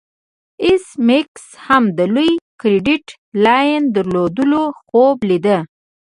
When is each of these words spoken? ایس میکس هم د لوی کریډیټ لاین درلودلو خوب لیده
ایس 0.63 0.85
میکس 1.07 1.43
هم 1.65 1.83
د 1.97 1.99
لوی 2.13 2.31
کریډیټ 2.61 3.05
لاین 3.43 3.81
درلودلو 3.95 4.63
خوب 4.87 5.17
لیده 5.29 5.57